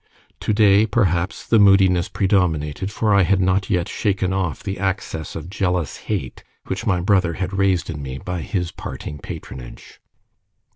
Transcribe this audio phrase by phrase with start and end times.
[0.39, 5.35] To day perhaps, the moodiness predominated, for I had not yet shaken off the access
[5.35, 9.99] of jealous hate which my brother had raised in me by his parting patronage.